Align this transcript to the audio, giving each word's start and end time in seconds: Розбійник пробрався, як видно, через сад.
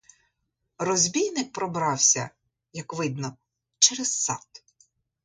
Розбійник 0.77 1.51
пробрався, 1.51 2.29
як 2.73 2.93
видно, 2.93 3.37
через 3.79 4.13
сад. 4.13 4.63